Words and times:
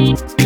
Bye. 0.00 0.39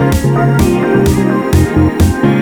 I'm 0.00 0.08
not 0.08 1.54
afraid 1.56 2.39